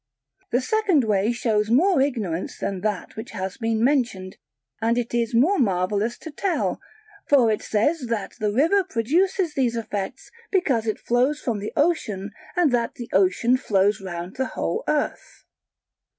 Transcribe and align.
The 0.51 0.61
second 0.61 1.03
way 1.03 1.31
shows 1.31 1.69
more 1.69 2.01
ignorance 2.01 2.57
than 2.57 2.81
that 2.81 3.15
which 3.15 3.29
has 3.33 3.57
been 3.57 3.83
mentioned, 3.83 4.37
and 4.81 4.97
it 4.97 5.13
is 5.13 5.35
more 5.35 5.59
marvellous 5.59 6.17
to 6.21 6.31
tell; 6.31 6.81
for 7.27 7.51
it 7.51 7.61
says 7.61 8.07
that 8.07 8.31
the 8.39 8.51
river 8.51 8.83
produces 8.83 9.53
these 9.53 9.75
effects 9.75 10.31
because 10.49 10.87
it 10.87 10.97
flows 10.99 11.39
from 11.39 11.59
the 11.59 11.71
Ocean, 11.75 12.31
and 12.55 12.71
that 12.71 12.95
the 12.95 13.11
Ocean 13.13 13.57
flows 13.57 14.01
round 14.01 14.37
the 14.37 14.47
whole 14.57 14.83
earth. 14.87 15.45